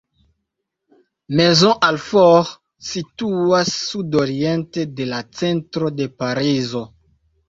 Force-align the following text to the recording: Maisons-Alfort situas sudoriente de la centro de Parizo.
Maisons-Alfort 1.39 2.53
situas 2.87 3.69
sudoriente 3.89 4.87
de 5.01 5.07
la 5.11 5.21
centro 5.43 5.93
de 6.01 6.09
Parizo. 6.23 6.83